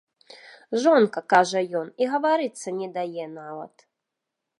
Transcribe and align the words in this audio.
Жонка, 0.85 1.21
кажа 1.33 1.61
ён, 1.81 1.91
і 2.03 2.07
гаварыцца 2.13 2.67
не 2.79 2.87
дае 2.97 3.25
нават. 3.37 3.75